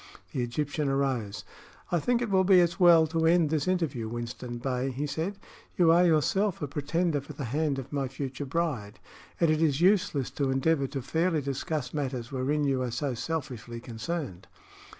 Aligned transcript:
The 0.31 0.41
Egyptian 0.41 0.89
arose. 0.89 1.43
"I 1.91 1.99
think 1.99 2.23
it 2.23 2.31
will 2.31 2.43
be 2.43 2.59
as 2.59 2.79
well 2.79 3.05
to 3.05 3.27
end 3.27 3.51
this 3.51 3.67
interview, 3.67 4.09
Winston 4.09 4.57
Bey," 4.57 4.89
he 4.89 5.05
said. 5.05 5.37
"You 5.77 5.91
are 5.91 6.03
yourself 6.03 6.59
a 6.59 6.67
pretender 6.67 7.21
for 7.21 7.33
the 7.33 7.43
hand 7.45 7.77
of 7.77 7.93
my 7.93 8.07
future 8.07 8.47
bride, 8.47 8.97
and 9.39 9.51
it 9.51 9.61
is 9.61 9.79
useless 9.79 10.31
to 10.31 10.49
endeavor 10.49 10.87
to 10.87 11.03
fairly 11.03 11.43
discuss 11.43 11.93
matters 11.93 12.31
wherein 12.31 12.63
you 12.63 12.81
are 12.81 12.89
so 12.89 13.13
selfishly 13.13 13.79
concerned." 13.79 14.47